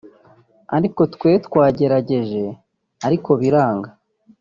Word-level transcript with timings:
ariko 0.77 1.01
twe 1.13 1.31
twagerageje 1.45 2.43
ariko 3.07 3.29
biranga 3.41 3.89